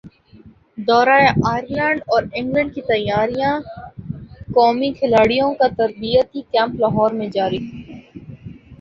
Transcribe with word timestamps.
دورہ 0.87 1.17
ائرلینڈ 1.45 1.99
اور 2.07 2.21
انگلینڈ 2.33 2.73
کی 2.75 2.81
تیاریاںقومی 2.83 4.19
کھلاڑیوں 4.93 5.51
کا 5.55 5.67
تربیتی 5.77 6.41
کیمپ 6.51 6.73
لاہور 6.81 7.11
میں 7.19 7.29
جاری 7.33 7.59